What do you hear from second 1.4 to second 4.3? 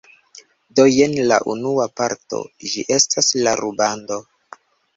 unua parto, ĝi estas la rubando